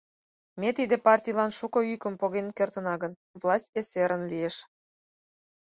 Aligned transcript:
Ме 0.59 0.69
тиде 0.77 0.95
партийлан 1.05 1.51
шуко 1.57 1.79
йӱкым 1.89 2.13
поген 2.21 2.47
кертына 2.57 2.95
гын, 3.01 3.13
власть 3.41 3.73
эсерын 3.79 4.23
лиеш. 4.31 4.55